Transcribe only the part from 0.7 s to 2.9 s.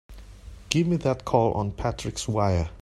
Give me that call on Patrick's wire!